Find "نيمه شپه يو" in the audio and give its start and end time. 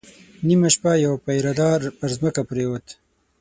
0.47-1.13